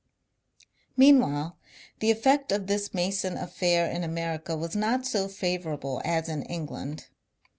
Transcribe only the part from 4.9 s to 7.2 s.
so favourable as in England.